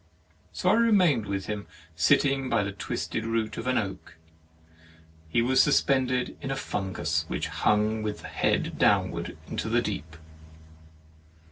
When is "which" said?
7.27-7.49